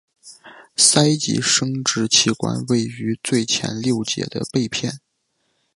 [0.75, 4.99] 鳃及生殖器官位于最前六节的背片。